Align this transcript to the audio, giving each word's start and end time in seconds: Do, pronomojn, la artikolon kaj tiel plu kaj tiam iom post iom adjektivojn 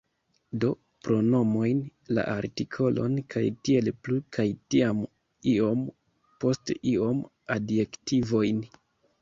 Do, 0.61 0.69
pronomojn, 1.07 1.83
la 2.19 2.23
artikolon 2.35 3.13
kaj 3.35 3.43
tiel 3.69 3.91
plu 4.07 4.17
kaj 4.39 4.47
tiam 4.75 5.05
iom 5.53 5.87
post 6.45 6.75
iom 6.95 7.21
adjektivojn 7.59 8.69